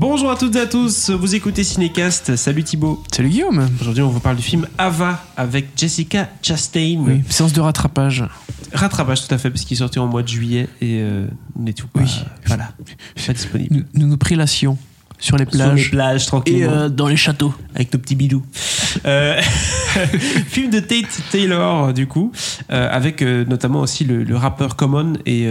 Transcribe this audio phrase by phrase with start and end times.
[0.00, 2.34] Bonjour à toutes et à tous, vous écoutez Cinécast.
[2.36, 3.02] Salut Thibaut.
[3.12, 3.68] Salut Guillaume.
[3.82, 6.96] Aujourd'hui, on vous parle du film Ava avec Jessica Chastain.
[7.06, 8.24] Oui, séance de rattrapage.
[8.72, 11.74] Rattrapage, tout à fait, parce qu'il sortait en mois de juillet et euh, on est
[11.74, 12.24] tout pas, Oui.
[12.46, 12.70] voilà,
[13.26, 13.84] pas disponible.
[13.92, 14.78] Nous nous, prélassions
[15.20, 17.54] sur les Sur les plages plages, et euh, dans les châteaux.
[17.74, 18.42] avec nos petits bidous.
[19.06, 19.40] Euh,
[20.48, 22.32] film de Tate Taylor, du coup,
[22.72, 25.48] euh, avec notamment aussi le, le rappeur Common et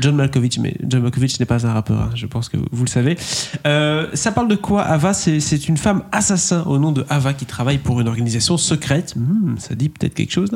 [0.00, 0.58] John Malkovich.
[0.58, 3.16] Mais John Malkovich n'est pas un rappeur, hein, je pense que vous le savez.
[3.64, 5.14] Ça parle de quoi Ava?
[5.14, 9.14] C'est une femme assassin au nom de Ava qui travaille pour une organisation secrète.
[9.16, 10.50] Hmm, ça dit peut-être quelque chose.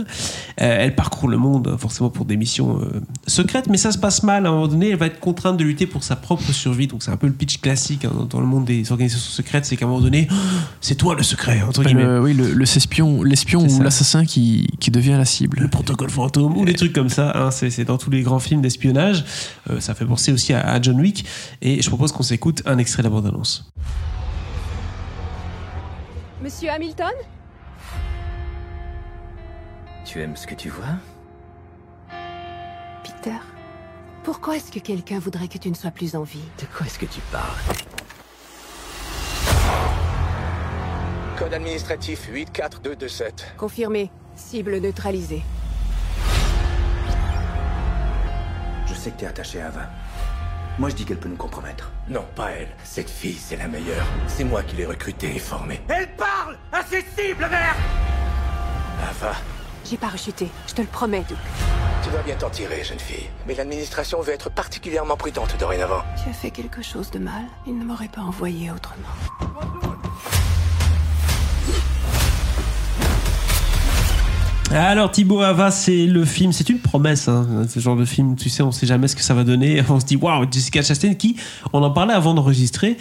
[0.57, 2.81] elle parcourt le monde forcément pour des missions
[3.27, 4.45] secrètes, mais ça se passe mal.
[4.47, 6.89] À un moment donné, elle va être contrainte de lutter pour sa propre survie.
[6.89, 9.65] Donc c'est un peu le pitch classique hein, dans le monde des organisations secrètes.
[9.65, 10.29] C'est qu'à un moment donné,
[10.81, 12.05] c'est toi le secret, entre guillemets.
[12.05, 13.85] Le- oui, le, le espion, l'espion C'est ou ça.
[13.85, 15.69] l'assassin qui, qui devient la le cible.
[15.71, 17.33] protocole fantôme ou des trucs comme ça.
[17.35, 19.25] hein, c'est c'est dans tous les grands films d'espionnage.
[19.71, 21.25] Euh, ça fait penser aussi à, à John Wick.
[21.63, 23.71] Et je propose qu'on s'écoute un extrait de la bande-annonce.
[26.43, 27.11] Monsieur Hamilton?
[30.05, 30.85] Tu aimes ce que tu vois?
[33.03, 33.37] Peter,
[34.23, 36.39] pourquoi est-ce que quelqu'un voudrait que tu ne sois plus en vie?
[36.61, 37.77] De quoi est-ce que tu parles?
[41.39, 43.55] Code administratif 84227.
[43.57, 44.11] Confirmé.
[44.37, 45.43] Cible neutralisée.
[48.87, 49.89] Je sais que t'es attaché à Ava.
[50.79, 51.91] Moi, je dis qu'elle peut nous compromettre.
[52.09, 52.69] Non, pas elle.
[52.85, 54.07] Cette fille, c'est la meilleure.
[54.27, 55.81] C'est moi qui l'ai recrutée et formée.
[55.89, 57.77] Elle parle à ses cibles, merde
[59.11, 59.35] Ava,
[59.85, 61.37] J'ai parachuté, je te le promets, Duke.
[62.03, 63.29] tu vas bien t'en tirer, jeune fille.
[63.47, 66.03] Mais l'administration veut être particulièrement prudente dorénavant.
[66.23, 67.45] Tu as fait quelque chose de mal.
[67.67, 69.09] Il ne m'aurait pas envoyé autrement.
[74.73, 78.51] Alors Thibaut Ava, c'est le film, c'est une promesse, hein, ce genre de film, tu
[78.51, 79.83] sais, on sait jamais ce que ça va donner.
[79.89, 81.37] On se dit, waouh, Jessica Chastain, qui,
[81.73, 82.97] on en parlait avant d'enregistrer,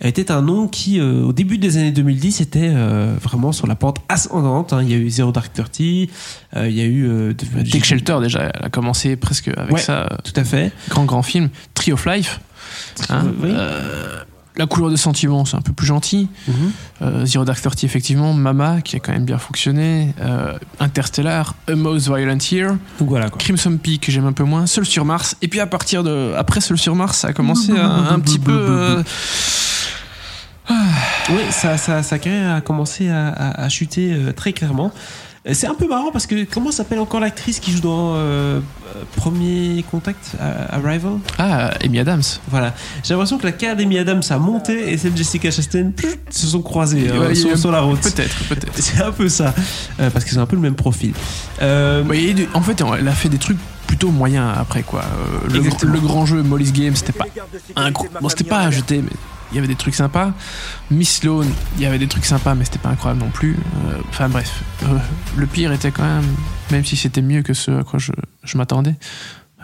[0.00, 3.74] était un nom qui, euh, au début des années 2010, était euh, vraiment sur la
[3.76, 4.72] pente ascendante.
[4.72, 4.80] hein.
[4.82, 6.08] Il y a eu Zero Dark Thirty,
[6.56, 7.36] euh, il y a eu...
[7.70, 9.80] Take Shelter déjà, elle a commencé presque avec Ouais.
[9.80, 10.08] ça.
[10.24, 10.72] Tout à fait.
[10.88, 11.50] Grand grand film.
[11.74, 12.40] Tree of Life.
[13.10, 13.26] hein.
[13.42, 13.50] Oui.
[14.60, 16.28] La couleur de sentiment, c'est un peu plus gentil.
[16.46, 16.54] Mhm.
[17.00, 18.34] Euh, Zero Dark Thirty, effectivement.
[18.34, 20.14] Mama, qui a quand même bien fonctionné.
[20.20, 21.54] Euh, Interstellar.
[21.66, 22.76] A Most Violent Year.
[22.98, 23.38] Donc voilà quoi.
[23.38, 26.34] Crimson Peak que j'aime un peu moins, Seul sur Mars, et puis à partir de
[26.36, 28.52] après Seul sur Mars, ça a commencé à un petit peu.
[28.52, 29.02] euh,
[31.30, 34.92] Oui, ça, ça, carrière a commencé à, à- à chuter euh, très clairement.
[35.48, 38.60] Euh, C'est un peu marrant parce que comment s'appelle encore l'actrice qui joue dans euh,
[38.94, 41.12] euh, Premier Contact, euh, Arrival?
[41.38, 42.22] Ah, Amy Adams.
[42.48, 42.74] Voilà.
[43.02, 46.18] J'ai l'impression que la carrière d'Amy Adams a monté et celle de Jessica Chastain pff,
[46.30, 48.00] se sont croisées Ouais, sur, a- sur la route.
[48.02, 48.72] Peut-être, peut-être.
[48.74, 49.54] C'est un peu ça.
[49.98, 51.14] Euh, parce qu'ils ont un peu le même profil.
[51.62, 55.00] Euh, Ouais, et de- en fait, elle a fait des trucs plutôt moyens après quoi.
[55.02, 55.92] Euh, le, Exactement.
[55.94, 57.24] le grand jeu Molly's Game, c'était pas
[57.76, 58.18] incroyable.
[58.20, 59.10] Bon, c'était pas à jeter, mais
[59.50, 60.32] il y avait des trucs sympas.
[60.90, 61.46] Miss Sloan,
[61.76, 63.56] il y avait des trucs sympas, mais c'était pas incroyable non plus.
[63.86, 64.98] Euh, Enfin bref, Euh,
[65.36, 66.24] le pire était quand même,
[66.70, 68.94] même si c'était mieux que ce à quoi je, m'attendais,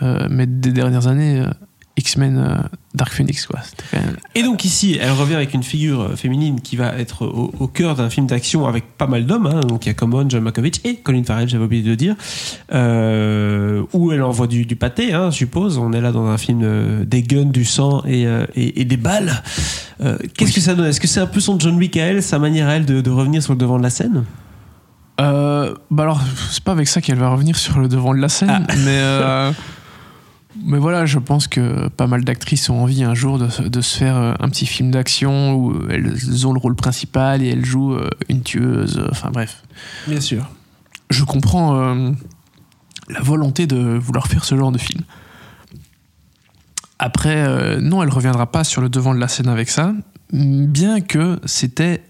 [0.03, 1.43] euh, mais des dernières années,
[1.99, 2.57] X-Men euh,
[2.95, 3.61] Dark Phoenix quoi.
[3.93, 7.53] Même Et donc ici, elle revient avec une figure euh, féminine qui va être au,
[7.59, 9.47] au cœur d'un film d'action avec pas mal d'hommes.
[9.47, 9.61] hein.
[9.61, 12.15] Donc il y a Common, John Malkovich et Colin Farrell, j'avais oublié de le dire.
[12.73, 15.79] Euh, où elle envoie du, du pâté, hein, je suppose.
[15.79, 18.85] On est là dans un film euh, des guns, du sang et, euh, et, et
[18.85, 19.43] des balles.
[20.37, 20.87] Qu'est-ce que ça donne?
[20.87, 23.01] Est-ce que c'est un peu son John Wick à elle, sa manière à elle de,
[23.01, 24.25] de revenir sur le devant de la scène?
[25.19, 26.21] Bah alors,
[26.51, 29.51] c'est pas avec ça qu'elle va revenir sur le devant de la scène, mais, euh,
[30.65, 33.81] mais voilà, je pense que pas mal d'actrices ont envie un jour de, se- de
[33.81, 37.65] se faire euh, un petit film d'action où elles ont le rôle principal et elles
[37.65, 39.63] jouent euh, une tueuse, euh, enfin bref.
[40.09, 40.49] Bien sûr.
[41.11, 42.11] Je comprends euh,
[43.09, 45.03] la volonté de vouloir faire ce genre de film.
[46.99, 49.93] Après, euh, non, elle reviendra pas sur le devant de la scène avec ça,
[50.33, 52.03] bien que c'était.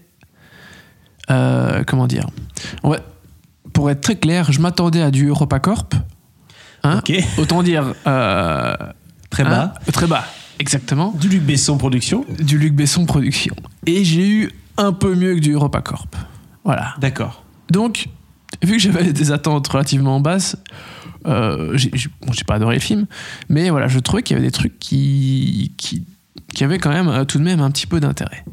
[1.29, 2.27] euh, comment dire
[2.83, 2.99] Ouais,
[3.73, 5.93] Pour être très clair, je m'attendais à du EuropaCorp.
[6.87, 7.01] Hein.
[7.37, 7.93] Autant dire.
[8.07, 8.75] euh,
[9.29, 9.73] Très bas.
[9.75, 10.25] hein, très bas,
[10.59, 11.13] exactement.
[11.19, 12.25] Du Luc Besson Production.
[12.39, 13.55] Du Luc Besson Production.
[13.85, 16.15] Et j'ai eu un peu mieux que du EuropaCorp.
[16.63, 16.93] Voilà.
[16.99, 17.43] D'accord.
[17.69, 18.07] Donc,
[18.63, 20.55] vu que j'avais des attentes relativement basses,
[21.25, 23.05] euh, j'ai j'ai- bon, j'ai pas adoré le film,
[23.49, 26.05] mais voilà, je trouvais qu'il y avait des trucs qui, qui,
[26.53, 28.43] qui avaient quand même euh, tout de même un petit peu d'intérêt.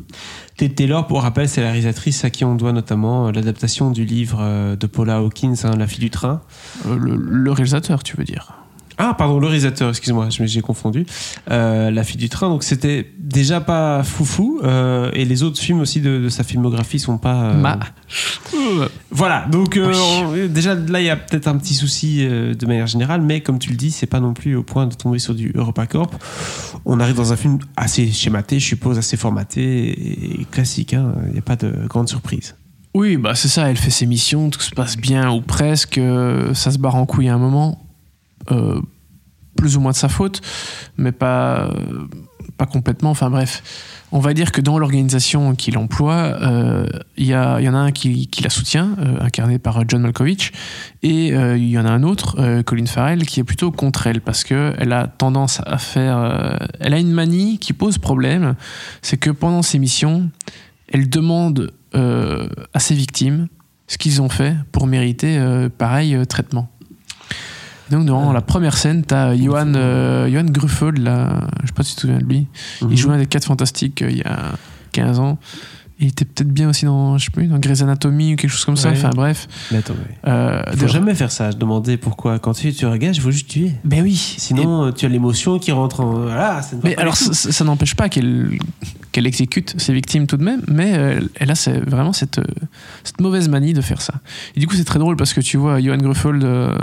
[0.57, 4.05] Ted Taylor, pour rappel, c'est la réalisatrice à qui on doit notamment euh, l'adaptation du
[4.05, 6.43] livre euh, de Paula Hawkins, hein, La fille du train.
[6.89, 8.53] Le, le réalisateur, tu veux dire?
[8.97, 11.05] Ah, pardon, le réalisateur, excuse-moi, j'ai confondu.
[11.51, 14.61] Euh, la fille du train, donc c'était déjà pas foufou.
[14.63, 17.47] euh, et les autres films aussi de, de sa filmographie sont pas.
[17.47, 17.81] euh, Ma.
[19.17, 19.93] Voilà, donc euh,
[20.33, 20.41] Oui.
[20.45, 23.41] on- déjà là il y a peut-être un petit souci euh, de manière générale, mais
[23.43, 26.13] comme tu le dis, c'est pas non plus au point de tomber sur du EuropaCorp.
[26.85, 30.95] On arrive dans un film assez schématé, je suppose, assez formaté et, classique.
[30.95, 31.15] hein.
[31.29, 32.57] Il n'y a pas de grande surprise.
[32.93, 36.53] Oui, bah c'est ça, elle fait ses missions, tout se passe bien ou presque, euh,
[36.55, 37.85] ça se barre en couille à un moment,
[38.51, 38.81] euh,
[39.57, 40.41] plus ou moins de sa faute,
[40.97, 42.07] mais pas, euh,
[42.57, 43.63] pas complètement, enfin bref.
[44.13, 46.87] On va dire que dans l'organisation qu'il emploie, euh,
[47.17, 50.53] il y, en a un qui, qui la soutient, euh, incarné par John Malkovich,
[51.03, 54.07] et euh, il y en a un autre, euh, Colin Farrell, qui est plutôt contre
[54.07, 56.19] elle, parce qu'elle a tendance à faire...
[56.19, 58.55] euh, elle a une manie qui pose problème,
[59.03, 60.31] c'est que pendant ses missions,
[60.89, 63.49] elle demande euh, à ses victimes
[63.87, 66.71] ce qu'ils ont fait pour mériter euh, pareil euh, traitement.
[67.91, 71.91] Donc dans la première scène, t'as Johan, euh, Johan Gruffeld, là, je sais pas si
[71.91, 72.47] tu te souviens de lui,
[72.83, 72.89] Mhm.
[72.91, 74.53] il jouait un des 4 fantastiques euh, il y a
[74.93, 75.39] 15 ans.
[76.01, 78.65] Il était peut-être bien aussi dans, je sais plus, dans Grey's Anatomy ou quelque chose
[78.65, 78.89] comme ça.
[78.89, 78.97] Ouais.
[78.97, 79.47] Enfin bref.
[79.71, 79.95] Mais attends,
[80.27, 81.53] Euh, faut jamais faire ça.
[81.53, 82.41] Je demandais pourquoi.
[82.41, 83.71] Quand tu, tu regardes, il faut juste tuer.
[83.85, 84.17] Ben oui.
[84.17, 86.11] Sinon, euh, tu as l'émotion qui rentre en.
[86.23, 88.59] Voilà, ça ne va Mais alors, ça, ça n'empêche pas qu'elle
[89.13, 92.45] qu'elle exécute ses victimes tout de même, mais euh, elle a c'est vraiment cette, euh,
[93.05, 94.15] cette mauvaise manie de faire ça.
[94.57, 96.75] Et du coup, c'est très drôle parce que tu vois Johan Gruffeld euh,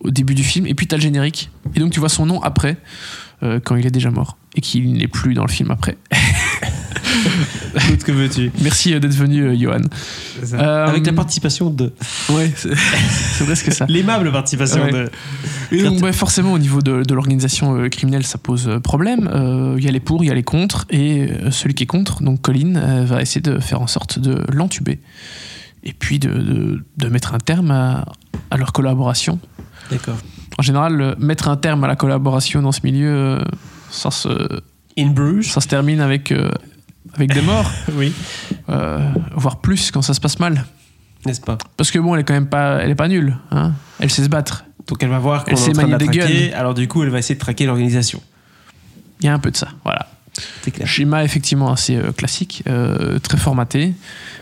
[0.00, 2.26] au début du film, et puis tu as le générique, et donc tu vois son
[2.26, 2.76] nom après,
[3.42, 5.96] euh, quand il est déjà mort, et qu'il n'est plus dans le film après.
[7.76, 8.50] Écoute, que veux-tu?
[8.62, 9.80] Merci euh, d'être venu, euh, Johan.
[10.54, 11.92] Euh, Avec la participation de.
[12.30, 13.86] Ouais, c'est presque ça.
[13.88, 14.92] L'aimable participation Ouais.
[14.92, 15.10] de.
[15.72, 19.30] Et donc, ouais, forcément, au niveau de, de l'organisation criminelle, ça pose problème.
[19.78, 22.22] Il y a les pour, il y a les contre, et celui qui est contre,
[22.22, 24.98] donc Colin, va essayer de faire en sorte de l'entuber.
[25.84, 28.04] Et puis de, de- de mettre un terme à,
[28.50, 29.38] à leur collaboration.
[29.90, 30.16] D'accord.
[30.58, 33.38] En général, euh, mettre un terme à la collaboration dans ce milieu, euh,
[33.90, 34.28] ça, se,
[34.98, 35.50] In Bruges.
[35.50, 36.50] ça se termine avec, euh,
[37.14, 38.12] avec des morts, Oui.
[38.68, 38.98] euh,
[39.34, 40.64] voire plus quand ça se passe mal.
[41.26, 41.58] N'est-ce pas?
[41.76, 43.36] Parce que bon, elle est quand même pas, elle est pas nulle.
[43.50, 44.64] Hein elle sait se battre.
[44.86, 46.52] Donc elle va voir qu'on Elle est sait en train de la traquer.
[46.54, 48.22] Alors du coup, elle va essayer de traquer l'organisation.
[49.20, 50.08] Il y a un peu de ça, voilà.
[50.62, 50.86] C'est clair.
[50.88, 53.92] Schéma effectivement assez classique, euh, très formaté.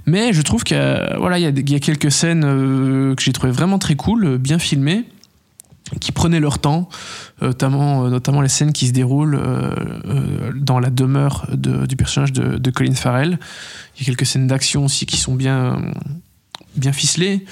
[0.06, 2.12] Mais je trouve qu'il y a, voilà, il y a, des- il y a quelques
[2.12, 5.04] scènes euh, que j'ai trouvé vraiment très cool, bien filmées,
[6.00, 6.88] qui prenaient leur temps,
[7.42, 11.96] euh, notamment, euh, notamment les scènes qui se déroulent euh, dans la demeure de- du
[11.96, 13.38] personnage de, de Colin Farrell.
[13.96, 15.78] Il y a quelques scènes d'action aussi qui sont bien,
[16.76, 17.44] bien ficelées.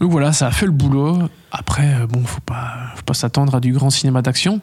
[0.00, 1.18] Donc voilà, ça a fait le boulot.
[1.52, 4.60] Après, bon, faut pas, faut pas s'attendre à du grand cinéma d'action.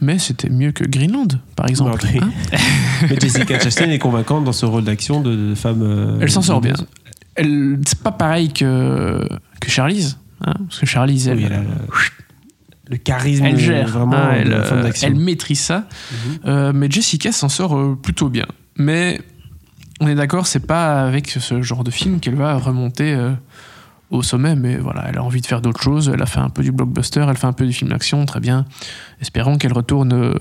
[0.00, 2.00] Mais c'était mieux que Greenland, par exemple.
[2.12, 2.20] Oui.
[2.20, 2.30] hein.
[3.08, 6.18] Mais Jessica Chastain est convaincante dans ce rôle d'action de, femme.
[6.20, 6.74] Elle s'en sort bien.
[7.36, 9.26] Elle, c'est pas pareil que,
[9.60, 10.18] que Charlize.
[10.44, 11.68] hein, parce que Charlize, elle, Oui, elle a le,
[12.88, 13.88] le charisme elle gère.
[13.88, 15.84] vraiment elle, femme euh, elle maîtrise ça.
[16.44, 18.46] Euh, mais Jessica s'en sort euh, plutôt bien.
[18.76, 19.20] Mais
[20.00, 23.32] on est d'accord, c'est pas avec ce genre de film qu'elle va remonter euh,
[24.10, 24.54] au sommet.
[24.54, 26.10] Mais voilà, elle a envie de faire d'autres choses.
[26.12, 28.40] Elle a fait un peu du blockbuster, elle fait un peu du film d'action, très
[28.40, 28.66] bien.
[29.20, 30.34] Espérons qu'elle retourne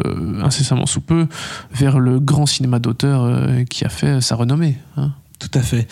[0.44, 1.28] incessamment sous peu
[1.74, 4.78] vers le grand cinéma d'auteur qui a fait sa renommée.
[4.98, 5.12] hein.
[5.40, 5.88] Tout à fait.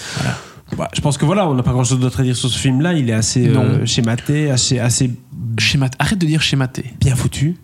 [0.77, 2.57] Bah, je pense que voilà, on n'a pas grand chose d'autre à dire sur ce
[2.57, 2.94] film-là.
[2.94, 5.12] Il est assez euh, schématé, assez, assez
[5.57, 6.85] Schémat- Arrête de dire schématé.
[7.00, 7.57] bien foutu.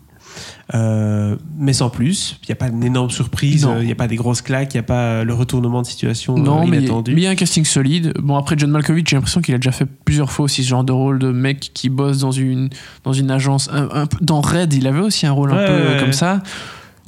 [0.74, 3.78] Euh, mais sans plus, il n'y a pas une énorme surprise, Non.
[3.80, 6.36] il n'y a pas des grosses claques, il n'y a pas le retournement de situation
[6.36, 7.14] Non, euh, inattendu.
[7.14, 8.12] mais il y a un casting solide.
[8.20, 10.84] Bon, après, John Malkovich, j'ai l'impression qu'il a déjà fait plusieurs fois aussi ce genre
[10.84, 12.68] de rôle de mec qui bosse dans une,
[13.04, 13.70] dans une agence.
[13.72, 16.00] Un, un peu- dans Red, il avait aussi un rôle un peu ouais, euh, ouais.
[16.00, 16.42] comme ça.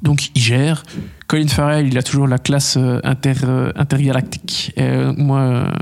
[0.02, 0.82] Donc, il gère.
[1.26, 4.72] Colin Farrell, il a toujours la classe euh, inter, euh, intergalactique.
[4.77, 5.72] Et, euh, moi,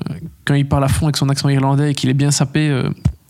[0.45, 2.83] quand il parle à fond avec son accent irlandais et qu'il est bien sapé,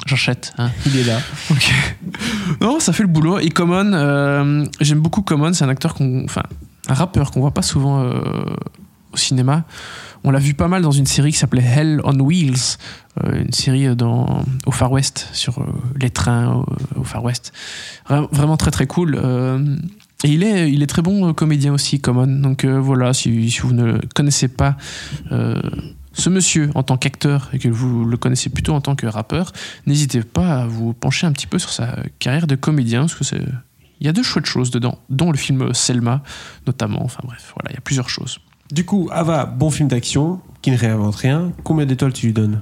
[0.06, 0.52] j'achète.
[0.58, 0.70] hein.
[0.86, 1.18] Il est là.
[2.60, 3.38] Non, ça fait le boulot.
[3.38, 5.52] Et Common, euh, j'aime beaucoup Common.
[5.52, 6.42] C'est un acteur qu'on, enfin,
[6.88, 8.20] un rappeur qu'on voit pas souvent euh,
[9.12, 9.64] au cinéma.
[10.24, 12.78] On l'a vu pas mal dans une série qui s'appelait Hell on Wheels,
[13.24, 15.64] euh, une série dans, au Far West sur
[16.00, 16.52] les trains
[16.96, 17.52] au, au Far West.
[18.08, 19.16] Vra- Vraiment très très cool.
[20.24, 22.26] Et il est, il est très bon euh, comédien aussi, Common.
[22.26, 24.76] Donc euh, voilà, si, si vous ne connaissez pas,
[25.30, 25.60] euh,
[26.12, 29.52] ce monsieur en tant qu'acteur et que vous le connaissez plutôt en tant que rappeur,
[29.86, 33.24] n'hésitez pas à vous pencher un petit peu sur sa carrière de comédien, parce que
[33.24, 33.42] c'est.
[34.00, 36.22] Il y a de chouettes choses dedans, dont le film Selma,
[36.68, 37.02] notamment.
[37.04, 38.38] Enfin bref, voilà, il y a plusieurs choses.
[38.72, 41.52] Du coup, Ava, bon film d'action, qui ne réinvente rien.
[41.64, 42.60] Combien d'étoiles tu lui donnes?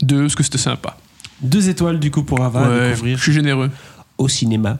[0.00, 0.96] Deux, parce que c'était sympa.
[1.42, 3.70] Deux étoiles du coup pour Ava Ouais, je suis généreux.
[4.18, 4.78] au cinéma.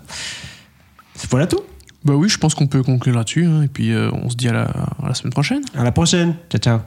[1.31, 1.61] Voilà tout.
[2.07, 4.49] Bah oui, je pense qu'on peut conclure là-dessus, hein, et puis euh, on se dit
[4.49, 5.63] à la, à la semaine prochaine.
[5.75, 6.37] À la prochaine.
[6.49, 6.79] Ciao ciao.